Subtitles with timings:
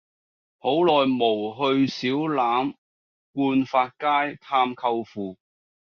[0.57, 2.73] 好耐無去小欖
[3.33, 5.37] 冠發街探舅父